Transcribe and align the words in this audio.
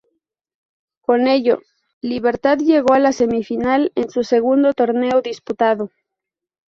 Con 1.01 1.27
ello, 1.27 1.61
Libertad 2.01 2.57
llegó 2.57 2.95
a 2.95 2.99
la 2.99 3.11
semifinal 3.11 3.91
en 3.93 4.09
su 4.09 4.23
segundo 4.23 4.73
torneo 4.73 5.21
disputado. 5.21 5.91